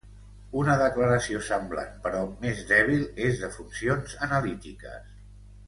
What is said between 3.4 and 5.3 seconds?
de funcions analítiques.